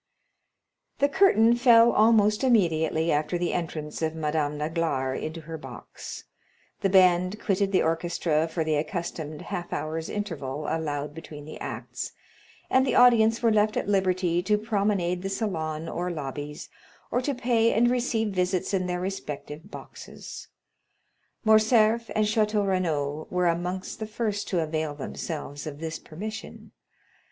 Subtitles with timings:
[0.97, 6.23] The curtain fell almost immediately after the entrance of Madame Danglars into her box,
[6.79, 12.13] the band quitted the orchestra for the accustomed half hour's interval allowed between the acts,
[12.67, 16.67] and the audience were left at liberty to promenade the salon or lobbies,
[17.11, 20.47] or to pay and receive visits in their respective boxes.
[21.45, 26.71] Morcerf and Château Renaud were amongst the first to avail themselves of this permission.